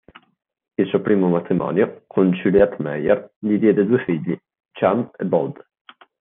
Il 0.79 0.87
suo 0.87 0.99
primo 1.01 1.27
matrimonio, 1.29 2.05
con 2.07 2.31
Juliette 2.31 2.77
Meyer, 2.81 3.33
gli 3.37 3.59
diede 3.59 3.85
due 3.85 4.03
figli, 4.03 4.35
Jan 4.71 5.11
e 5.15 5.25
Bode. 5.25 5.63